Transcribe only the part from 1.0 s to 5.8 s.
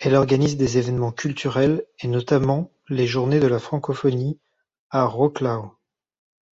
culturels et notamment les Journées de la Francophonie à Wrocław.